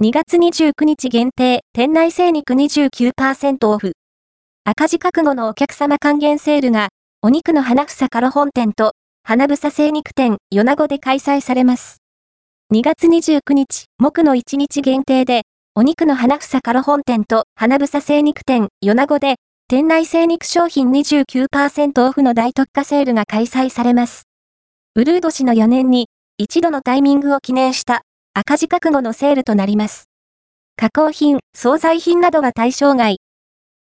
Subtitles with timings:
[0.00, 3.94] 2月29日限定、店内精肉29%オフ。
[4.62, 6.90] 赤字覚悟のお客様還元セールが、
[7.20, 8.92] お肉の花房カロ本店と、
[9.24, 11.96] 花房精肉店、米子で開催されます。
[12.72, 15.42] 2月29日、木の1日限定で、
[15.74, 19.34] お肉の花房カロ本店と、花房精肉店、米子で、
[19.66, 24.28] 店内精肉商品29%オフの大特価セールが開催されます。
[24.94, 26.06] ウルード氏の4年に、
[26.36, 28.02] 一度のタイミングを記念した
[28.40, 30.04] 赤字覚悟のセールとなります。
[30.76, 33.16] 加工品、惣菜品などは対象外。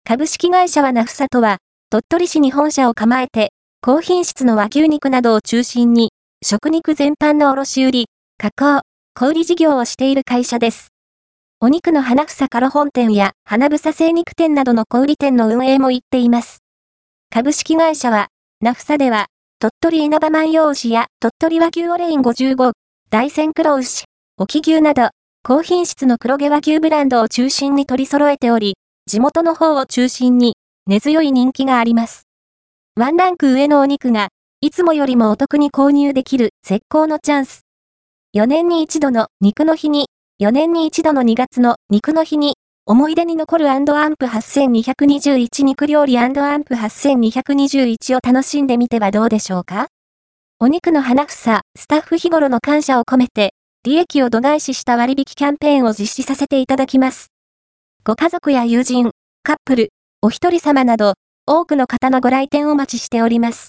[0.04, 1.56] 株式会社はナフサとは、
[1.90, 3.48] 鳥取市に本社を構えて、
[3.80, 8.04] 高品質の和牛肉などを中心に、食肉全般の卸売、
[8.38, 8.82] 加工、
[9.18, 10.92] 小売事業をしている会社です。
[11.60, 16.58] お肉の花房カロ本店や花房精肉店などの小売店の運営も行っています。
[17.28, 18.28] 株式会社は、
[18.60, 19.26] ナフサでは、
[19.58, 22.70] 鳥取稲葉万葉牛や鳥取和牛オレイン55、
[23.10, 24.04] 大山黒牛、
[24.36, 25.10] 沖牛など、
[25.44, 28.74] 高品質の黒毛和牛ブランドを中心に取り揃えており、
[29.06, 30.56] 地元の方を中心に、
[30.88, 32.24] 根強い人気があります。
[32.96, 37.60] ワンランク上のお肉が、いつもよりもお得に購入できる絶好のチャンス。
[38.36, 40.08] 4年に一度の肉の日に、
[40.42, 42.54] 4年に一度の2月の肉の日に、
[42.86, 43.92] 思い出に残るアンプ
[44.26, 46.40] 8221肉料理アンプ
[46.74, 49.86] 8221を楽しんでみてはどうでしょうか？
[50.58, 53.54] お肉の花房、スタッフ日頃の感謝を込めて、
[53.84, 57.26] 利益を度外視した割引キャンペーンを実施させていただきます。
[58.02, 59.10] ご家族や友人、
[59.42, 59.88] カップル、
[60.22, 61.12] お一人様など、
[61.46, 63.62] 多くの方のご来店をお待ちしております。